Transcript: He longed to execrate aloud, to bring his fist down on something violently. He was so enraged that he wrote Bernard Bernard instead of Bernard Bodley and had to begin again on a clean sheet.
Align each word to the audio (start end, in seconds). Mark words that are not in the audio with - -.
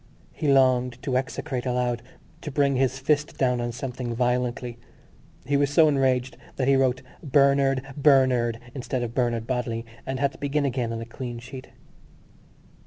He 0.31 0.51
longed 0.51 0.99
to 1.03 1.15
execrate 1.15 1.67
aloud, 1.67 2.01
to 2.41 2.49
bring 2.49 2.75
his 2.75 2.97
fist 2.97 3.37
down 3.37 3.61
on 3.61 3.71
something 3.71 4.15
violently. 4.15 4.79
He 5.45 5.55
was 5.55 5.69
so 5.69 5.87
enraged 5.87 6.37
that 6.55 6.67
he 6.67 6.75
wrote 6.75 7.03
Bernard 7.21 7.83
Bernard 7.95 8.59
instead 8.73 9.03
of 9.03 9.13
Bernard 9.13 9.45
Bodley 9.45 9.85
and 10.03 10.19
had 10.19 10.31
to 10.31 10.37
begin 10.39 10.65
again 10.65 10.91
on 10.91 11.01
a 11.01 11.05
clean 11.05 11.37
sheet. 11.37 11.69